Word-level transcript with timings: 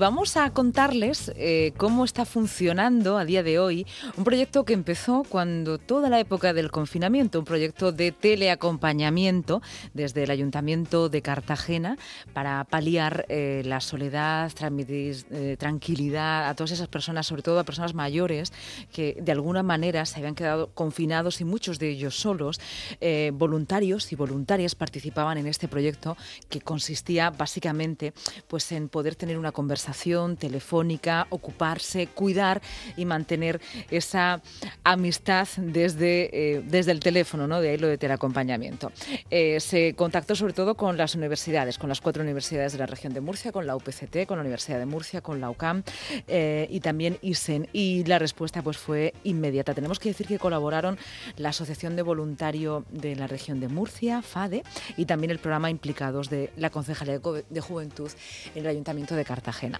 Vamos 0.00 0.38
a 0.38 0.48
contarles 0.48 1.30
eh, 1.36 1.74
cómo 1.76 2.06
está 2.06 2.24
funcionando 2.24 3.18
a 3.18 3.26
día 3.26 3.42
de 3.42 3.58
hoy 3.58 3.86
un 4.16 4.24
proyecto 4.24 4.64
que 4.64 4.72
empezó 4.72 5.24
cuando 5.28 5.76
toda 5.76 6.08
la 6.08 6.18
época 6.18 6.54
del 6.54 6.70
confinamiento, 6.70 7.38
un 7.38 7.44
proyecto 7.44 7.92
de 7.92 8.10
teleacompañamiento 8.10 9.60
desde 9.92 10.22
el 10.22 10.30
Ayuntamiento 10.30 11.10
de 11.10 11.20
Cartagena 11.20 11.98
para 12.32 12.64
paliar 12.64 13.26
eh, 13.28 13.60
la 13.66 13.82
soledad, 13.82 14.50
transmitir 14.54 15.26
eh, 15.32 15.56
tranquilidad 15.58 16.48
a 16.48 16.54
todas 16.54 16.70
esas 16.70 16.88
personas, 16.88 17.26
sobre 17.26 17.42
todo 17.42 17.60
a 17.60 17.64
personas 17.64 17.92
mayores 17.92 18.54
que 18.94 19.18
de 19.20 19.32
alguna 19.32 19.62
manera 19.62 20.06
se 20.06 20.18
habían 20.18 20.34
quedado 20.34 20.70
confinados 20.72 21.42
y 21.42 21.44
muchos 21.44 21.78
de 21.78 21.90
ellos 21.90 22.18
solos. 22.18 22.58
voluntarios 23.34 24.12
y 24.12 24.16
voluntarias 24.16 24.74
participaban 24.74 25.36
en 25.36 25.46
este 25.46 25.68
proyecto 25.68 26.16
que 26.48 26.62
consistía 26.62 27.28
básicamente 27.28 28.14
pues, 28.48 28.72
en 28.72 28.88
poder 28.88 29.14
tener 29.14 29.36
una 29.36 29.52
conversación 29.52 29.89
telefónica, 30.36 31.26
ocuparse, 31.30 32.06
cuidar 32.06 32.60
y 32.96 33.04
mantener 33.04 33.60
esa 33.90 34.40
amistad 34.84 35.48
desde, 35.56 36.30
eh, 36.32 36.62
desde 36.64 36.92
el 36.92 37.00
teléfono, 37.00 37.46
¿no? 37.46 37.60
de 37.60 37.70
ahí 37.70 37.76
lo 37.76 37.88
de 37.88 37.98
teleacompañamiento. 37.98 38.92
Eh, 39.30 39.60
se 39.60 39.94
contactó 39.94 40.34
sobre 40.34 40.52
todo 40.52 40.74
con 40.74 40.96
las 40.96 41.14
universidades, 41.14 41.78
con 41.78 41.88
las 41.88 42.00
cuatro 42.00 42.22
universidades 42.22 42.72
de 42.72 42.78
la 42.78 42.86
región 42.86 43.12
de 43.12 43.20
Murcia, 43.20 43.52
con 43.52 43.66
la 43.66 43.76
UPCT, 43.76 44.26
con 44.26 44.38
la 44.38 44.42
Universidad 44.42 44.78
de 44.78 44.86
Murcia, 44.86 45.20
con 45.20 45.40
la 45.40 45.50
UCAM 45.50 45.82
eh, 46.28 46.66
y 46.70 46.80
también 46.80 47.18
ISEN. 47.22 47.68
Y 47.72 48.04
la 48.04 48.18
respuesta 48.18 48.62
pues, 48.62 48.78
fue 48.78 49.14
inmediata. 49.24 49.74
Tenemos 49.74 49.98
que 49.98 50.10
decir 50.10 50.26
que 50.26 50.38
colaboraron 50.38 50.98
la 51.36 51.50
Asociación 51.50 51.96
de 51.96 52.02
Voluntario 52.02 52.84
de 52.90 53.16
la 53.16 53.26
región 53.26 53.60
de 53.60 53.68
Murcia, 53.68 54.22
FADE, 54.22 54.62
y 54.96 55.04
también 55.04 55.30
el 55.30 55.38
programa 55.38 55.70
Implicados 55.70 56.30
de 56.30 56.50
la 56.56 56.70
Concejalía 56.70 57.18
de 57.18 57.60
Juventud 57.60 58.10
en 58.54 58.62
el 58.62 58.68
Ayuntamiento 58.68 59.14
de 59.14 59.24
Cartagena. 59.24 59.79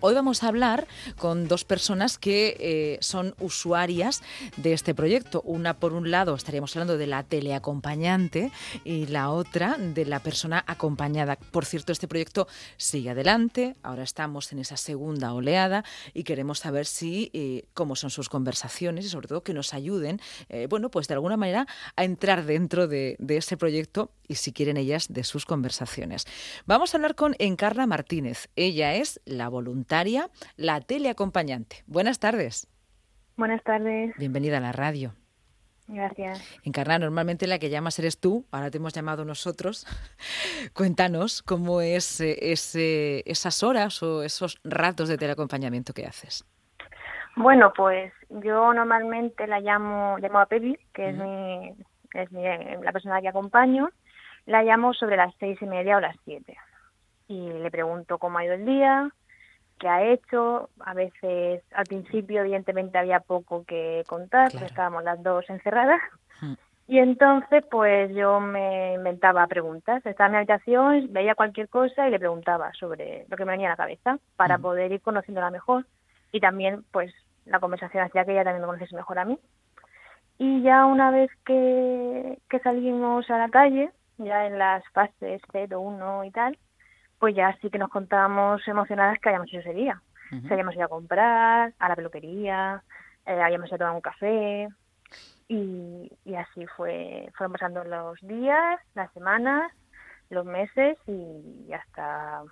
Hoy 0.00 0.12
vamos 0.12 0.42
a 0.42 0.48
hablar 0.48 0.86
con 1.16 1.48
dos 1.48 1.64
personas 1.64 2.18
que 2.18 2.56
eh, 2.60 2.98
son 3.00 3.34
usuarias 3.40 4.22
de 4.58 4.74
este 4.74 4.94
proyecto. 4.94 5.40
Una, 5.40 5.78
por 5.78 5.94
un 5.94 6.10
lado, 6.10 6.34
estaríamos 6.34 6.76
hablando 6.76 6.98
de 6.98 7.06
la 7.06 7.22
teleacompañante 7.22 8.52
y 8.84 9.06
la 9.06 9.30
otra 9.30 9.78
de 9.78 10.04
la 10.04 10.20
persona 10.20 10.62
acompañada. 10.66 11.36
Por 11.36 11.64
cierto, 11.64 11.92
este 11.92 12.08
proyecto 12.08 12.46
sigue 12.76 13.08
adelante. 13.08 13.74
Ahora 13.82 14.02
estamos 14.02 14.52
en 14.52 14.58
esa 14.58 14.76
segunda 14.76 15.32
oleada 15.32 15.82
y 16.12 16.24
queremos 16.24 16.58
saber 16.58 16.84
si 16.84 17.30
eh, 17.32 17.64
cómo 17.72 17.96
son 17.96 18.10
sus 18.10 18.28
conversaciones 18.28 19.06
y 19.06 19.08
sobre 19.08 19.28
todo 19.28 19.42
que 19.42 19.54
nos 19.54 19.72
ayuden, 19.72 20.20
eh, 20.50 20.66
bueno, 20.68 20.90
pues 20.90 21.08
de 21.08 21.14
alguna 21.14 21.38
manera 21.38 21.66
a 21.96 22.04
entrar 22.04 22.44
dentro 22.44 22.86
de, 22.86 23.16
de 23.18 23.38
ese 23.38 23.56
proyecto 23.56 24.10
y 24.28 24.34
si 24.34 24.52
quieren 24.52 24.76
ellas 24.76 25.06
de 25.08 25.24
sus 25.24 25.46
conversaciones. 25.46 26.26
Vamos 26.66 26.92
a 26.92 26.98
hablar 26.98 27.14
con 27.14 27.34
Encarna 27.38 27.86
Martínez. 27.86 28.48
Ella 28.56 28.94
es 28.94 29.20
la 29.24 29.48
voluntaria 29.48 29.85
la 30.56 30.80
teleacompañante. 30.80 31.84
Buenas 31.86 32.18
tardes. 32.18 32.68
Buenas 33.36 33.62
tardes. 33.62 34.14
Bienvenida 34.16 34.58
a 34.58 34.60
la 34.60 34.72
radio. 34.72 35.12
Gracias. 35.88 36.42
Encarna, 36.64 36.98
normalmente 36.98 37.46
la 37.46 37.58
que 37.58 37.70
llamas 37.70 37.98
eres 37.98 38.20
tú, 38.20 38.44
ahora 38.50 38.70
te 38.70 38.78
hemos 38.78 38.92
llamado 38.92 39.24
nosotros. 39.24 39.86
Cuéntanos 40.74 41.42
cómo 41.42 41.80
es 41.80 42.20
eh, 42.20 42.52
ese, 42.52 43.22
esas 43.30 43.62
horas 43.62 44.02
o 44.02 44.22
esos 44.22 44.58
ratos 44.64 45.08
de 45.08 45.16
teleacompañamiento 45.16 45.92
que 45.92 46.06
haces. 46.06 46.44
Bueno, 47.36 47.72
pues 47.76 48.12
yo 48.30 48.72
normalmente 48.72 49.46
la 49.46 49.60
llamo, 49.60 50.16
llamo 50.18 50.40
a 50.40 50.46
Pepi, 50.46 50.76
que 50.92 51.10
es, 51.10 51.16
mi, 51.16 51.74
es 52.14 52.32
mi, 52.32 52.42
la 52.82 52.92
persona 52.92 53.20
que 53.20 53.28
acompaño, 53.28 53.90
la 54.46 54.62
llamo 54.62 54.94
sobre 54.94 55.16
las 55.16 55.34
seis 55.38 55.60
y 55.60 55.66
media 55.66 55.98
o 55.98 56.00
las 56.00 56.16
siete. 56.24 56.56
Y 57.28 57.50
le 57.50 57.70
pregunto 57.70 58.18
cómo 58.18 58.38
ha 58.38 58.44
ido 58.44 58.54
el 58.54 58.64
día, 58.64 59.10
que 59.78 59.88
ha 59.88 60.04
hecho. 60.04 60.70
A 60.80 60.94
veces, 60.94 61.62
al 61.72 61.84
principio, 61.84 62.40
evidentemente, 62.40 62.98
había 62.98 63.20
poco 63.20 63.64
que 63.64 64.04
contar, 64.06 64.50
porque 64.50 64.66
estábamos 64.66 65.04
las 65.04 65.22
dos 65.22 65.48
encerradas. 65.48 66.00
Hmm. 66.40 66.54
Y 66.88 66.98
entonces, 66.98 67.64
pues 67.70 68.14
yo 68.14 68.38
me 68.40 68.94
inventaba 68.94 69.46
preguntas. 69.46 70.04
Estaba 70.06 70.26
en 70.26 70.32
mi 70.32 70.36
habitación, 70.38 71.08
veía 71.10 71.34
cualquier 71.34 71.68
cosa 71.68 72.06
y 72.06 72.10
le 72.10 72.18
preguntaba 72.18 72.72
sobre 72.74 73.26
lo 73.28 73.36
que 73.36 73.44
me 73.44 73.52
venía 73.52 73.68
a 73.68 73.70
la 73.70 73.76
cabeza 73.76 74.18
para 74.36 74.58
hmm. 74.58 74.62
poder 74.62 74.92
ir 74.92 75.00
conociéndola 75.00 75.50
mejor. 75.50 75.86
Y 76.32 76.40
también, 76.40 76.84
pues, 76.92 77.12
la 77.44 77.60
conversación 77.60 78.04
hacía 78.04 78.24
que 78.24 78.32
ella 78.32 78.44
también 78.44 78.62
me 78.62 78.66
conociese 78.66 78.96
mejor 78.96 79.18
a 79.18 79.24
mí. 79.24 79.38
Y 80.38 80.62
ya 80.62 80.84
una 80.84 81.10
vez 81.10 81.30
que, 81.44 82.38
que 82.50 82.58
salimos 82.58 83.30
a 83.30 83.38
la 83.38 83.48
calle, 83.48 83.90
ya 84.18 84.46
en 84.46 84.58
las 84.58 84.84
fases 84.92 85.40
0, 85.52 85.80
1 85.80 86.24
y 86.24 86.30
tal, 86.30 86.58
pues 87.18 87.34
ya 87.34 87.56
sí 87.60 87.70
que 87.70 87.78
nos 87.78 87.90
contábamos 87.90 88.66
emocionadas 88.68 89.18
que 89.18 89.28
habíamos 89.28 89.52
ido 89.52 89.60
ese 89.60 89.72
día. 89.72 90.02
habíamos 90.50 90.74
ido 90.74 90.84
a 90.84 90.88
comprar, 90.88 91.72
a 91.78 91.88
la 91.88 91.96
peluquería, 91.96 92.82
eh, 93.24 93.40
habíamos 93.40 93.68
ido 93.68 93.76
a 93.76 93.78
tomar 93.78 93.94
un 93.94 94.00
café 94.00 94.68
y, 95.48 96.10
y 96.24 96.34
así 96.34 96.66
fue, 96.76 97.28
fueron 97.36 97.52
pasando 97.52 97.84
los 97.84 98.20
días, 98.22 98.80
las 98.94 99.12
semanas, 99.12 99.72
los 100.30 100.44
meses 100.44 100.98
y 101.06 101.72
hasta 101.72 102.42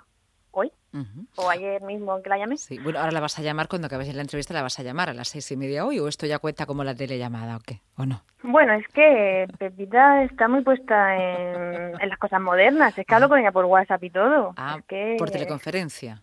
o 1.37 1.51
ayer 1.51 1.83
mismo 1.83 2.23
que 2.23 2.29
la 2.29 2.39
llamé. 2.39 2.57
Sí, 2.57 2.79
bueno, 2.79 3.01
ahora 3.01 3.13
la 3.13 3.21
vas 3.21 3.39
a 3.39 3.43
llamar 3.43 3.69
cuando 3.69 3.87
acabes 3.87 4.15
la 4.15 4.23
entrevista, 4.23 4.55
la 4.55 4.63
vas 4.63 4.79
a 4.79 4.83
llamar 4.83 5.11
a 5.11 5.15
las 5.15 5.29
seis 5.29 5.51
y 5.51 5.57
media 5.57 5.85
hoy 5.85 5.99
o 5.99 6.09
esto 6.09 6.27
ya 6.27 6.39
cuenta 6.39 6.67
como 6.67 6.85
la 6.85 6.95
telellamada 6.95 7.57
o 7.57 7.61
qué, 7.61 7.81
o 7.97 8.07
no. 8.07 8.23
Bueno, 8.43 8.75
es 8.75 8.87
que 8.89 9.49
Pepita 9.59 10.23
está 10.23 10.49
muy 10.49 10.63
puesta 10.63 11.17
en, 11.17 12.09
las 12.09 12.19
cosas 12.19 12.41
modernas, 12.41 12.97
es 12.97 13.07
que 13.07 13.15
hablo 13.15 13.27
ah. 13.27 13.29
con 13.31 13.39
ella 13.41 13.53
por 13.53 13.65
WhatsApp 13.65 14.05
y 14.05 14.11
todo. 14.11 14.55
Ah, 14.57 14.79
por 15.19 15.31
teleconferencia. 15.31 16.23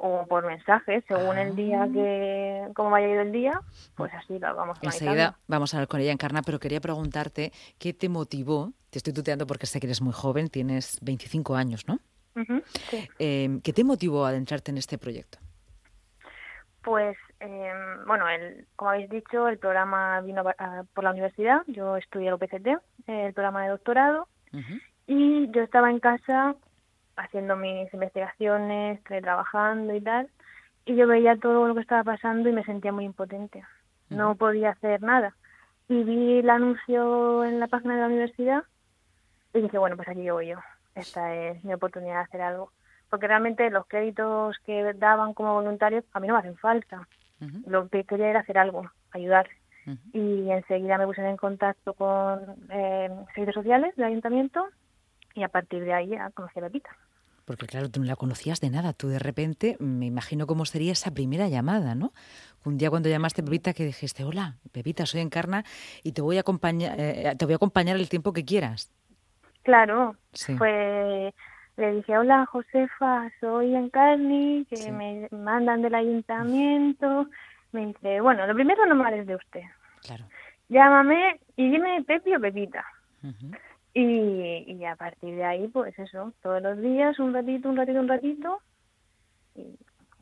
O 0.00 0.24
por 0.26 0.46
mensajes, 0.46 1.02
según 1.08 1.38
el 1.38 1.56
día 1.56 1.82
ah. 1.82 1.88
que, 1.92 2.68
cómo 2.74 2.90
vaya 2.90 3.08
ido 3.08 3.22
el 3.22 3.32
día, 3.32 3.60
pues 3.96 4.12
así 4.14 4.38
lo 4.38 4.54
vamos 4.54 4.78
a 4.80 4.86
Enseguida 4.86 5.38
vamos 5.48 5.74
a 5.74 5.78
hablar 5.78 5.88
con 5.88 6.00
ella, 6.00 6.12
Encarna, 6.12 6.42
pero 6.42 6.60
quería 6.60 6.80
preguntarte 6.80 7.52
qué 7.78 7.92
te 7.92 8.08
motivó, 8.08 8.72
te 8.90 8.98
estoy 8.98 9.12
tuteando 9.12 9.46
porque 9.46 9.66
sé 9.66 9.80
que 9.80 9.88
eres 9.88 10.00
muy 10.00 10.12
joven, 10.12 10.48
tienes 10.48 10.98
25 11.02 11.56
años, 11.56 11.88
¿no? 11.88 11.98
Em, 13.18 13.60
¿Qué 13.60 13.72
te 13.72 13.84
motivó 13.84 14.24
a 14.24 14.30
adentrarte 14.30 14.70
en 14.70 14.78
este 14.78 14.98
proyecto? 14.98 15.38
Pues, 16.82 17.16
em, 17.40 18.04
bueno, 18.06 18.28
el, 18.28 18.66
como 18.76 18.92
habéis 18.92 19.10
dicho, 19.10 19.48
el 19.48 19.58
programa 19.58 20.20
vino 20.20 20.44
por 20.94 21.04
la 21.04 21.10
universidad. 21.10 21.62
Yo 21.66 21.96
estudié 21.96 22.28
el 22.28 22.34
UPCT, 22.34 22.68
el 23.06 23.32
programa 23.34 23.64
de 23.64 23.70
doctorado, 23.70 24.28
y 25.06 25.50
yo 25.50 25.62
estaba 25.62 25.90
en 25.90 26.00
casa 26.00 26.54
haciendo 27.16 27.56
mis 27.56 27.92
investigaciones, 27.92 29.02
trabajando 29.02 29.94
y 29.94 30.00
tal, 30.00 30.28
y 30.86 30.94
yo 30.94 31.06
veía 31.06 31.36
todo 31.36 31.66
lo 31.66 31.74
que 31.74 31.80
estaba 31.80 32.04
pasando 32.04 32.48
y 32.48 32.52
me 32.52 32.64
sentía 32.64 32.92
muy 32.92 33.04
impotente. 33.04 33.64
No 34.08 34.36
podía 34.36 34.70
hacer 34.70 35.02
nada. 35.02 35.34
Y 35.88 36.04
vi 36.04 36.38
el 36.38 36.48
anuncio 36.48 37.44
en 37.44 37.60
la 37.60 37.66
página 37.66 37.94
de 37.94 38.00
la 38.00 38.06
universidad 38.06 38.62
y 39.52 39.60
dije, 39.60 39.76
bueno, 39.76 39.96
pues 39.96 40.08
aquí 40.08 40.30
voy 40.30 40.48
yo 40.48 40.58
esta 40.94 41.34
es 41.34 41.62
mi 41.64 41.72
oportunidad 41.72 42.14
de 42.14 42.20
hacer 42.20 42.40
algo. 42.40 42.72
Porque 43.10 43.26
realmente 43.26 43.70
los 43.70 43.86
créditos 43.86 44.56
que 44.66 44.92
daban 44.94 45.34
como 45.34 45.54
voluntarios 45.54 46.04
a 46.12 46.20
mí 46.20 46.28
no 46.28 46.34
me 46.34 46.40
hacen 46.40 46.56
falta. 46.56 47.08
Lo 47.66 47.88
que 47.88 48.04
quería 48.04 48.28
era 48.28 48.40
hacer 48.40 48.58
algo, 48.58 48.90
ayudar. 49.12 49.48
Y 50.12 50.50
enseguida 50.50 50.98
me 50.98 51.06
puse 51.06 51.26
en 51.26 51.38
contacto 51.38 51.94
con 51.94 52.40
eh, 52.70 53.08
servicios 53.34 53.54
sociales 53.54 53.96
del 53.96 54.06
ayuntamiento 54.06 54.66
y 55.34 55.42
a 55.42 55.48
partir 55.48 55.84
de 55.84 55.94
ahí 55.94 56.08
ya 56.08 56.30
conocí 56.30 56.58
a 56.58 56.62
Pepita. 56.62 56.90
Porque 57.46 57.66
claro, 57.66 57.88
tú 57.88 58.00
no 58.00 58.06
la 58.06 58.16
conocías 58.16 58.60
de 58.60 58.68
nada. 58.68 58.92
Tú 58.92 59.08
de 59.08 59.18
repente, 59.18 59.78
me 59.80 60.04
imagino 60.04 60.46
cómo 60.46 60.66
sería 60.66 60.92
esa 60.92 61.12
primera 61.12 61.48
llamada, 61.48 61.94
¿no? 61.94 62.12
Un 62.64 62.76
día 62.76 62.90
cuando 62.90 63.08
llamaste 63.08 63.40
a 63.40 63.44
Pepita 63.46 63.72
que 63.72 63.86
dijiste, 63.86 64.24
hola, 64.24 64.58
Pepita, 64.70 65.06
soy 65.06 65.22
Encarna 65.22 65.64
y 66.02 66.12
te 66.12 66.20
voy 66.20 66.36
a 66.36 66.40
acompañar, 66.40 66.96
eh, 66.98 67.34
te 67.38 67.46
voy 67.46 67.54
a 67.54 67.56
acompañar 67.56 67.96
el 67.96 68.10
tiempo 68.10 68.34
que 68.34 68.44
quieras. 68.44 68.92
Claro, 69.68 70.16
pues 70.56 71.34
le 71.76 71.92
dije, 71.96 72.16
hola 72.16 72.46
Josefa, 72.46 73.30
soy 73.38 73.74
Encarni, 73.74 74.64
que 74.64 74.90
me 74.90 75.28
mandan 75.30 75.82
del 75.82 75.94
ayuntamiento. 75.94 77.28
Me 77.72 77.88
dice, 77.88 78.22
bueno, 78.22 78.46
lo 78.46 78.54
primero 78.54 78.86
no 78.86 78.94
me 78.94 79.24
de 79.26 79.34
usted. 79.34 79.60
Claro. 80.00 80.24
Llámame 80.70 81.38
y 81.56 81.70
dime 81.70 82.02
Pepi 82.02 82.34
o 82.34 82.40
Pepita. 82.40 82.82
y, 83.92 84.64
y 84.72 84.84
a 84.86 84.96
partir 84.96 85.34
de 85.34 85.44
ahí, 85.44 85.68
pues 85.68 85.98
eso, 85.98 86.32
todos 86.42 86.62
los 86.62 86.78
días, 86.80 87.18
un 87.18 87.34
ratito, 87.34 87.68
un 87.68 87.76
ratito, 87.76 88.00
un 88.00 88.08
ratito, 88.08 88.62
y, 89.54 89.76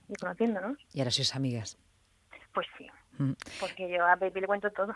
y 0.09 0.15
conociéndonos. 0.21 0.77
Y 0.93 0.99
ahora 0.99 1.13
sois 1.13 1.37
amigas. 1.37 1.79
Pues 2.53 2.67
sí. 2.77 2.89
Mm. 3.19 3.33
Porque 3.61 3.91
yo 3.91 4.07
a 4.07 4.17
Pepi 4.17 4.41
le 4.41 4.47
cuento 4.47 4.71
todo. 4.71 4.95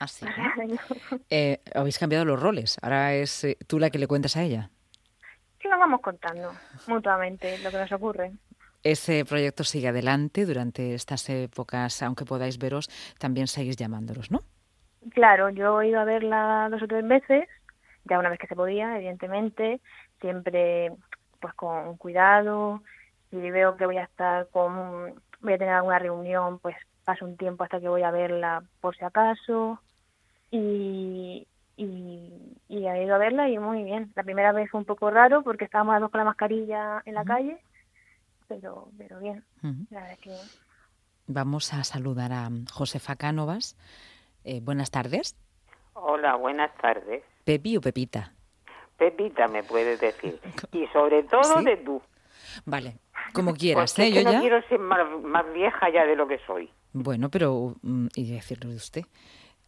Así. 0.00 0.26
¿Ah, 0.28 0.54
eh, 1.30 1.60
habéis 1.74 1.98
cambiado 1.98 2.24
los 2.24 2.40
roles. 2.40 2.78
Ahora 2.82 3.14
es 3.14 3.44
eh, 3.44 3.56
tú 3.66 3.78
la 3.78 3.90
que 3.90 3.98
le 3.98 4.06
cuentas 4.06 4.36
a 4.36 4.42
ella. 4.42 4.70
Sí, 5.60 5.68
nos 5.68 5.78
vamos 5.78 6.00
contando 6.00 6.52
mutuamente 6.86 7.58
lo 7.58 7.70
que 7.70 7.78
nos 7.78 7.92
ocurre. 7.92 8.32
Ese 8.82 9.24
proyecto 9.24 9.62
sigue 9.62 9.88
adelante 9.88 10.44
durante 10.44 10.94
estas 10.94 11.28
épocas, 11.30 12.02
aunque 12.02 12.24
podáis 12.24 12.58
veros, 12.58 12.88
también 13.18 13.46
seguís 13.46 13.76
llamándolos, 13.76 14.32
¿no? 14.32 14.42
Claro, 15.10 15.50
yo 15.50 15.80
he 15.80 15.88
ido 15.88 16.00
a 16.00 16.04
verla 16.04 16.68
dos 16.68 16.82
o 16.82 16.88
tres 16.88 17.06
veces, 17.06 17.48
ya 18.04 18.18
una 18.18 18.28
vez 18.28 18.40
que 18.40 18.48
se 18.48 18.56
podía, 18.56 18.96
evidentemente, 18.96 19.80
siempre 20.20 20.92
pues 21.40 21.54
con 21.54 21.96
cuidado, 21.96 22.82
si 23.30 23.50
veo 23.50 23.76
que 23.76 23.86
voy 23.86 23.98
a 23.98 24.04
estar 24.04 24.48
con, 24.48 25.14
voy 25.40 25.52
a 25.52 25.58
tener 25.58 25.74
alguna 25.74 25.98
reunión, 25.98 26.58
pues 26.58 26.76
paso 27.04 27.24
un 27.24 27.36
tiempo 27.36 27.64
hasta 27.64 27.80
que 27.80 27.88
voy 27.88 28.02
a 28.02 28.10
verla 28.10 28.62
por 28.80 28.96
si 28.96 29.04
acaso. 29.04 29.80
Y, 30.50 31.46
y, 31.76 32.32
y 32.68 32.86
he 32.86 33.04
ido 33.04 33.14
a 33.14 33.18
verla 33.18 33.48
y 33.48 33.58
muy 33.58 33.82
bien. 33.84 34.12
La 34.14 34.22
primera 34.22 34.52
vez 34.52 34.70
fue 34.70 34.80
un 34.80 34.86
poco 34.86 35.10
raro 35.10 35.42
porque 35.42 35.64
estábamos 35.64 35.94
las 35.94 36.02
dos 36.02 36.10
con 36.10 36.18
la 36.18 36.24
mascarilla 36.24 37.02
en 37.04 37.14
la 37.14 37.24
calle, 37.24 37.58
pero, 38.48 38.88
pero 38.98 39.18
bien. 39.20 39.44
La 39.90 40.02
verdad 40.02 40.18
que 40.20 40.36
Vamos 41.28 41.72
a 41.72 41.84
saludar 41.84 42.32
a 42.32 42.50
Josefa 42.72 43.16
Cánovas. 43.16 43.76
Eh, 44.44 44.60
buenas 44.60 44.90
tardes. 44.90 45.36
Hola, 45.94 46.34
buenas 46.34 46.74
tardes. 46.78 47.22
¿Pepi 47.44 47.76
o 47.76 47.80
Pepita? 47.80 48.32
Pepita 48.98 49.48
me 49.48 49.62
puedes 49.62 50.00
decir. 50.00 50.38
Y 50.72 50.86
sobre 50.88 51.22
todo 51.24 51.58
¿Sí? 51.58 51.64
de 51.64 51.76
tú. 51.78 52.02
Vale, 52.66 52.96
como 53.32 53.54
quieras, 53.54 53.96
¿eh? 53.98 54.08
es 54.08 54.14
Yo 54.14 54.24
no 54.24 54.32
ya. 54.32 54.40
quiero 54.40 54.62
ser 54.68 54.78
más, 54.78 55.00
más 55.22 55.50
vieja 55.54 55.88
ya 55.90 56.04
de 56.04 56.16
lo 56.16 56.26
que 56.26 56.38
soy. 56.46 56.70
Bueno, 56.92 57.30
pero 57.30 57.76
mm, 57.82 58.08
y 58.16 58.30
decirlo 58.30 58.70
de 58.70 58.76
usted. 58.76 59.02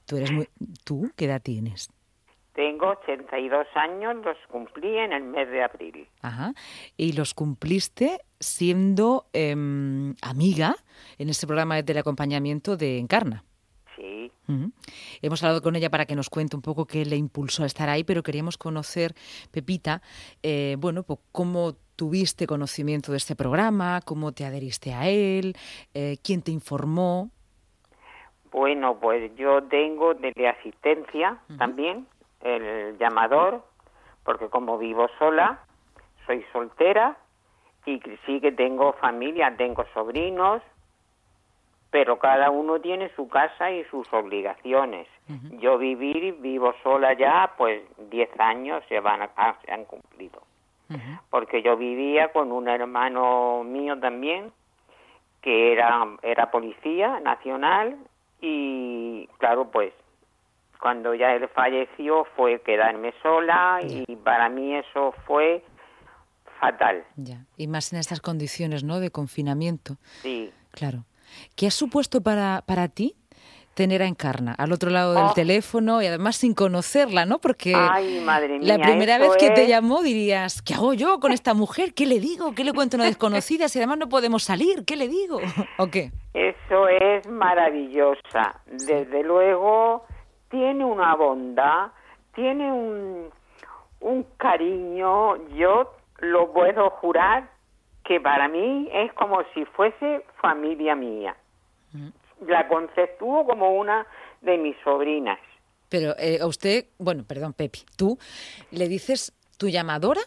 Tú 0.07 0.17
eres 0.17 0.33
muy. 0.33 0.49
¿Tú 0.85 1.11
qué 1.17 1.25
edad 1.25 1.43
tienes? 1.43 1.91
Tengo 2.55 2.91
82 2.91 3.67
años, 3.75 4.17
los 4.25 4.37
cumplí 4.49 4.97
en 4.97 5.13
el 5.13 5.25
mes 5.25 5.51
de 5.51 5.63
abril. 5.63 6.07
Ajá. 6.23 6.55
Y 6.97 7.15
los 7.15 7.35
cumpliste 7.35 8.21
siendo 8.39 9.27
em, 9.33 10.15
amiga 10.23 10.77
en 11.19 11.31
ese 11.31 11.49
programa 11.49 11.75
de 11.75 11.83
teleacompañamiento 11.83 12.77
de 12.77 12.99
Encarna. 12.99 13.45
Sí. 13.97 14.31
Hemos 15.23 15.43
hablado 15.43 15.63
con 15.63 15.75
ella 15.75 15.91
para 15.91 16.07
que 16.07 16.15
nos 16.15 16.31
cuente 16.31 16.55
un 16.55 16.63
poco 16.63 16.87
qué 16.87 17.05
le 17.05 17.17
impulsó 17.17 17.65
a 17.65 17.67
estar 17.67 17.89
ahí, 17.89 18.05
pero 18.05 18.23
queríamos 18.23 18.59
conocer, 18.59 19.15
Pepita, 19.51 20.03
eh, 20.43 20.77
bueno, 20.79 21.03
pues 21.03 21.19
cómo 21.33 21.77
tuviste 21.97 22.47
conocimiento 22.47 23.13
de 23.13 23.19
este 23.19 23.37
programa, 23.37 24.01
cómo 24.05 24.33
te 24.33 24.45
adheriste 24.45 24.93
a 24.95 25.09
él, 25.09 25.57
eh, 25.95 26.17
quién 26.23 26.43
te 26.43 26.51
informó. 26.51 27.31
Bueno, 28.51 28.99
pues 29.01 29.35
yo 29.37 29.63
tengo 29.65 30.15
teleasistencia 30.15 31.39
también, 31.59 32.07
el 32.43 32.97
llamador, 32.99 33.65
porque 34.25 34.49
como 34.49 34.79
vivo 34.79 35.09
sola, 35.19 35.59
soy 36.27 36.45
soltera 36.53 37.17
y 37.85 38.01
sí 38.27 38.41
que 38.41 38.53
tengo 38.53 38.93
familia, 38.95 39.55
tengo 39.57 39.85
sobrinos, 39.93 40.63
pero 41.91 42.19
cada 42.19 42.51
uno 42.51 42.81
tiene 42.81 43.11
su 43.15 43.29
casa 43.29 43.71
y 43.71 43.85
sus 43.85 44.11
obligaciones. 44.13 45.07
Yo 45.61 45.77
vivir, 45.79 46.35
vivo 46.41 46.75
sola 46.83 47.13
ya, 47.15 47.53
pues 47.59 47.83
10 48.11 48.31
años 48.39 48.83
se, 48.89 49.01
van 49.01 49.23
a- 49.23 49.59
se 49.65 49.73
han 49.73 49.85
cumplido. 49.85 50.43
Porque 51.31 51.63
yo 51.63 51.77
vivía 51.77 52.33
con 52.33 52.53
un 52.53 52.69
hermano 52.69 53.65
mío 53.65 53.99
también, 53.99 54.53
que 55.43 55.73
era, 55.73 56.07
era 56.23 56.51
policía 56.51 57.21
nacional 57.21 57.97
y 58.41 59.29
claro, 59.39 59.71
pues 59.71 59.93
cuando 60.81 61.15
ya 61.15 61.35
él 61.35 61.49
falleció 61.49 62.27
fue 62.37 62.61
quedarme 62.61 63.15
sola 63.23 63.81
y 63.83 64.17
para 64.17 64.49
mí 64.49 64.75
eso 64.75 65.15
fue 65.27 65.65
fatal, 66.61 67.05
Ya. 67.17 67.45
Y 67.57 67.67
más 67.67 67.93
en 67.93 67.99
estas 67.99 68.21
condiciones, 68.21 68.85
¿no? 68.85 69.01
De 69.01 69.11
confinamiento. 69.11 69.97
sí. 70.23 70.53
Claro. 70.71 71.05
¿Qué 71.57 71.69
ha 71.69 71.71
supuesto 71.71 72.21
para, 72.21 72.63
para 72.67 72.89
ti 72.89 73.17
tener 73.75 74.03
a 74.03 74.07
Encarna 74.07 74.55
al 74.57 74.73
otro 74.73 74.91
lado 74.91 75.15
del 75.15 75.25
Oh. 75.27 75.33
teléfono 75.35 76.01
y 76.01 76.07
además 76.07 76.37
sin 76.37 76.55
conocerla, 76.55 77.27
¿no? 77.27 77.39
Porque 77.39 77.75
Ay, 77.75 78.21
madre 78.25 78.59
la 78.61 78.79
primera 78.79 79.19
vez 79.19 79.37
que 79.37 79.51
te 79.51 79.67
llamó 79.67 80.03
dirías, 80.03 80.63
¿qué 80.63 80.75
hago 80.75 80.95
yo 80.95 81.19
con 81.21 81.33
esta 81.33 81.55
mujer? 81.55 81.93
¿Qué 81.95 82.07
le 82.07 82.21
digo? 82.21 82.55
¿Qué 82.55 82.65
le 82.65 82.73
cuento 82.73 82.97
a 82.97 82.99
una 82.99 83.07
desconocida 83.07 83.69
si 83.69 83.79
además 83.79 83.99
no 83.99 84.09
podemos 84.09 84.43
salir? 84.45 84.85
¿Qué 84.85 84.97
le 84.97 85.09
digo? 85.09 85.41
¿O 85.79 85.89
qué? 85.89 86.13
Eso 86.33 86.89
es 86.89 87.27
maravillosa. 87.29 88.61
Desde 88.67 89.23
luego 89.23 90.05
tiene 90.51 90.85
una 90.85 91.15
bondad, 91.17 91.89
tiene 92.35 92.73
un, 92.73 93.31
un 94.01 94.27
cariño. 94.37 95.37
Yo 95.57 95.93
lo 96.21 96.53
puedo 96.53 96.91
jurar 96.91 97.49
que 98.05 98.21
para 98.21 98.49
mí 98.49 98.89
es 98.93 99.13
como 99.15 99.43
si 99.55 99.65
fuese 99.65 100.25
familia 100.41 100.95
mía. 100.95 101.35
La 102.47 102.69
conceptúo 102.69 103.47
como 103.47 103.75
una 103.75 104.07
de 104.41 104.59
mis 104.59 104.77
sobrinas. 104.85 105.39
Pero 105.89 106.15
eh, 106.19 106.39
a 106.41 106.47
usted, 106.47 106.87
bueno, 106.99 107.25
perdón, 107.27 107.53
Pepi, 107.53 107.81
tú 107.97 108.19
le 108.71 108.89
dices 108.89 109.33
tu 109.59 109.69
llamadora. 109.69 110.21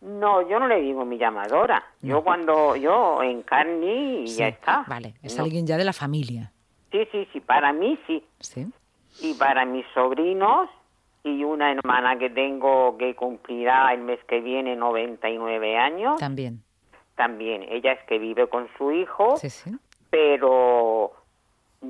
No, 0.00 0.46
yo 0.48 0.58
no 0.58 0.66
le 0.66 0.80
digo 0.80 1.04
mi 1.04 1.16
llamadora. 1.16 1.82
Yo 2.00 2.22
cuando 2.24 2.74
yo 2.76 3.22
encarní 3.22 4.24
y 4.24 4.26
ya 4.26 4.48
está. 4.48 4.84
Vale, 4.88 5.14
es 5.22 5.36
No. 5.36 5.44
alguien 5.44 5.66
ya 5.66 5.76
de 5.76 5.84
la 5.84 5.92
familia. 5.92 6.52
Sí, 6.90 7.06
sí, 7.12 7.28
sí, 7.32 7.40
para 7.40 7.72
mí 7.72 7.98
sí. 8.06 8.24
Sí. 8.40 8.66
y 9.20 9.34
para 9.34 9.64
mis 9.64 9.86
sobrinos 9.94 10.68
y 11.22 11.44
una 11.44 11.70
hermana 11.72 12.18
que 12.18 12.30
tengo 12.30 12.96
que 12.98 13.14
cumplirá 13.14 13.92
el 13.94 14.00
mes 14.00 14.18
que 14.26 14.40
viene 14.40 14.74
99 14.74 15.76
años 15.78 16.18
También. 16.18 16.62
también 17.14 17.62
ella 17.62 17.92
es 17.92 18.00
que 18.08 18.18
vive 18.18 18.48
con 18.48 18.68
su 18.76 18.90
hijo 18.90 19.36
Sí, 19.36 19.50
sí. 19.50 19.70
Pero 20.12 21.10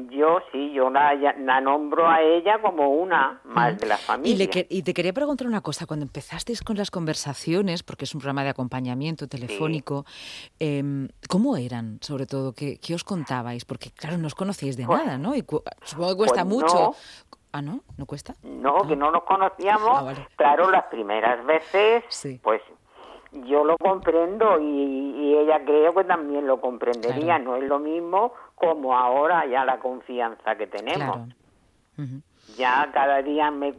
yo 0.08 0.38
sí 0.52 0.72
yo 0.72 0.88
la, 0.88 1.12
la 1.14 1.60
nombro 1.60 2.08
a 2.08 2.22
ella 2.22 2.62
como 2.62 2.88
una 2.90 3.40
más 3.44 3.78
de 3.78 3.86
la 3.86 3.98
familia 3.98 4.32
Y, 4.34 4.38
le 4.38 4.48
que- 4.48 4.66
y 4.70 4.82
te 4.82 4.94
quería 4.94 5.12
preguntar 5.12 5.46
una 5.46 5.60
cosa, 5.60 5.84
cuando 5.86 6.04
empezasteis 6.06 6.62
con 6.62 6.76
las 6.78 6.90
conversaciones, 6.90 7.82
porque 7.82 8.04
es 8.04 8.14
un 8.14 8.20
programa 8.20 8.44
de 8.44 8.50
acompañamiento 8.50 9.26
telefónico, 9.28 10.06
em, 10.60 11.08
¿cómo 11.28 11.56
eran, 11.58 11.98
sobre 12.00 12.26
todo? 12.26 12.54
¿Qué, 12.54 12.78
qué 12.78 12.94
os 12.94 13.04
contabais? 13.04 13.64
Porque, 13.66 13.90
claro, 13.90 14.16
no 14.18 14.28
os 14.28 14.34
conocíais 14.34 14.76
de 14.78 14.86
Pues- 14.86 15.04
nada, 15.04 15.18
¿no? 15.18 15.34
Y 15.34 15.42
cu- 15.42 15.62
supongo 15.82 16.10
que 16.12 16.16
cuesta 16.16 16.44
pues 16.44 16.54
mucho. 16.54 16.74
no. 16.74 16.94
Ah, 17.54 17.60
¿no? 17.60 17.80
¿No 17.98 18.06
cuesta? 18.06 18.34
no 18.44 18.76
que 18.88 18.96
no 18.96 19.10
nos 19.10 19.24
conocíamos 19.24 19.90
Ah, 19.98 20.02
vale. 20.04 20.26
claro 20.36 20.70
las 20.70 20.84
primeras 20.84 21.44
veces 21.44 22.02
Sí. 22.08 22.40
pues 22.42 22.61
yo 23.32 23.64
lo 23.64 23.76
comprendo 23.78 24.60
y, 24.60 24.64
y 24.66 25.36
ella 25.38 25.64
creo 25.64 25.94
que 25.94 26.04
también 26.04 26.46
lo 26.46 26.60
comprendería 26.60 27.36
Claro. 27.36 27.44
no 27.44 27.56
es 27.56 27.64
lo 27.64 27.78
mismo 27.78 28.32
como 28.54 28.96
ahora 28.96 29.46
ya 29.46 29.64
la 29.64 29.78
confianza 29.78 30.56
que 30.56 30.66
tenemos 30.66 31.16
Claro. 31.96 32.22
Ya 32.56 32.90
cada 32.92 33.22
día 33.22 33.50
me, 33.50 33.72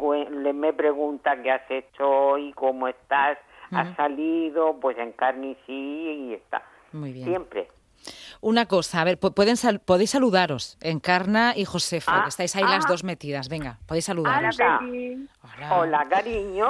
me 0.53 0.73
pregunta 0.73 1.41
qué 1.41 1.51
has 1.51 1.69
hecho 1.69 2.09
hoy, 2.09 2.53
cómo 2.53 2.88
estás, 2.88 3.38
has 3.71 3.95
salido, 3.95 4.79
pues 4.79 4.97
en 4.97 5.11
carne 5.11 5.47
y 5.51 5.57
sí, 5.65 6.27
y 6.29 6.33
está. 6.33 6.63
Muy 6.91 7.11
bien. 7.11 7.25
Siempre. 7.27 7.67
Una 8.41 8.65
cosa, 8.65 9.01
a 9.01 9.04
ver, 9.04 9.19
pu- 9.19 9.33
pueden 9.33 9.57
sal- 9.57 9.80
podéis 9.80 10.11
saludaros, 10.11 10.78
Encarna 10.81 11.54
y 11.56 11.66
Josefa, 11.66 12.11
Ah, 12.19 12.23
que 12.23 12.30
estáis 12.30 12.56
ahí 12.56 12.63
las 12.63 12.85
ah. 12.85 12.89
dos 12.89 13.04
metidas. 13.04 13.47
Venga, 13.49 13.80
podéis 13.85 14.06
saludaros. 14.06 14.57
Pepi. 14.57 15.28
Hola. 15.42 15.75
Hola, 15.78 16.07
cariño. 16.09 16.69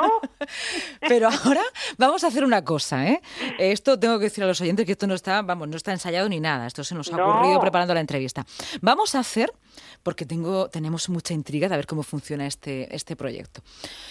Pero 1.07 1.29
ahora 1.29 1.61
vamos 1.97 2.23
a 2.23 2.27
hacer 2.27 2.43
una 2.43 2.63
cosa, 2.63 3.07
¿eh? 3.07 3.21
Esto 3.59 3.99
tengo 3.99 4.17
que 4.19 4.25
decir 4.25 4.43
a 4.43 4.47
los 4.47 4.59
oyentes 4.61 4.85
que 4.85 4.91
esto 4.93 5.07
no 5.07 5.13
está, 5.15 5.41
vamos, 5.41 5.67
no 5.67 5.77
está 5.77 5.91
ensayado 5.91 6.27
ni 6.29 6.39
nada. 6.39 6.67
Esto 6.67 6.83
se 6.83 6.95
nos 6.95 7.11
ha 7.13 7.17
No. 7.17 7.27
ocurrido 7.29 7.59
preparando 7.59 7.93
la 7.93 7.99
entrevista. 7.99 8.45
Vamos 8.81 9.15
a 9.15 9.19
hacer, 9.19 9.51
porque 10.01 10.25
tengo, 10.25 10.69
tenemos 10.69 11.09
mucha 11.09 11.33
intriga 11.33 11.69
de 11.69 11.75
ver 11.75 11.85
cómo 11.87 12.03
funciona 12.03 12.45
este, 12.47 12.93
este 12.95 13.15
proyecto. 13.15 13.61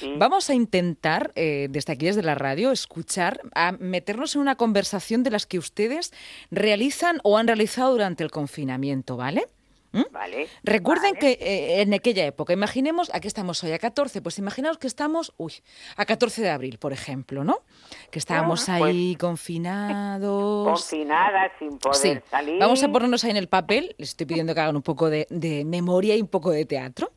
Sí. 0.01 0.13
Vamos 0.17 0.49
a 0.51 0.55
intentar, 0.55 1.33
eh, 1.35 1.67
desde 1.71 1.93
aquí, 1.93 2.07
desde 2.07 2.23
la 2.23 2.35
radio, 2.35 2.71
escuchar, 2.73 3.41
a 3.55 3.73
meternos 3.73 4.35
en 4.35 4.41
una 4.43 4.57
conversación 4.57 5.23
de 5.23 5.31
las 5.31 5.47
que 5.47 5.59
ustedes 5.59 6.13
realizan 6.51 7.12
o 7.23 7.39
han 7.39 7.47
realizado 7.47 7.93
durante 7.93 8.25
el 8.25 8.31
confinamiento, 8.31 9.17
¿vale? 9.17 9.47
¿Mm? 9.93 10.03
Vale. 10.11 10.49
Recuerden 10.65 11.15
que 11.15 11.33
eh, 11.41 11.83
en 11.83 11.93
aquella 11.95 12.25
época, 12.25 12.53
imaginemos, 12.53 13.11
aquí 13.15 13.29
estamos 13.29 13.63
hoy 13.63 13.73
a 13.73 13.79
14, 13.79 14.23
pues 14.23 14.39
imaginaos 14.39 14.79
que 14.79 14.87
estamos, 14.87 15.33
uy, 15.37 15.55
a 15.97 16.05
14 16.07 16.41
de 16.43 16.51
abril, 16.51 16.79
por 16.79 16.93
ejemplo, 16.93 17.45
¿no? 17.45 17.61
Que 18.11 18.19
estábamos 18.19 18.69
Ah, 18.69 18.77
pues, 18.79 18.91
ahí 18.95 19.17
confinados. 19.17 20.65
Confinada, 20.69 21.53
sin 21.59 21.79
poder 21.79 21.97
Sí, 22.23 22.29
salir. 22.31 22.59
vamos 22.59 22.83
a 22.83 22.89
ponernos 22.91 23.23
ahí 23.25 23.31
en 23.33 23.37
el 23.37 23.49
papel. 23.49 23.95
Les 23.99 24.11
estoy 24.11 24.27
pidiendo 24.27 24.55
que 24.55 24.61
hagan 24.61 24.77
un 24.77 24.83
poco 24.83 25.11
de, 25.11 25.27
de 25.31 25.65
memoria 25.65 26.17
y 26.17 26.21
un 26.23 26.29
poco 26.29 26.51
de 26.51 26.65
teatro. 26.65 27.13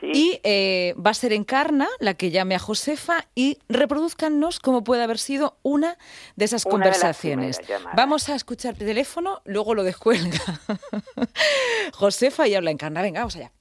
Sí. 0.00 0.10
Y 0.12 0.40
eh, 0.44 0.94
va 1.04 1.10
a 1.10 1.14
ser 1.14 1.32
Encarna 1.32 1.88
la 2.00 2.14
que 2.14 2.30
llame 2.30 2.54
a 2.54 2.58
Josefa 2.58 3.26
y 3.34 3.58
reproduzcannos 3.68 4.60
cómo 4.60 4.84
puede 4.84 5.02
haber 5.02 5.18
sido 5.18 5.56
una 5.62 5.96
de 6.36 6.44
esas 6.44 6.66
Una 6.66 6.72
conversaciones. 6.72 7.60
Vamos 7.96 8.28
a 8.28 8.34
escuchar 8.34 8.74
el 8.78 8.86
teléfono, 8.86 9.40
luego 9.44 9.74
lo 9.74 9.84
descuelga 9.84 10.38
Josefa 11.94 12.09
y 12.48 12.54
habla 12.54 12.70
Encarna. 12.70 13.02
Venga, 13.02 13.20
vamos 13.20 13.36
allá. 13.36 13.52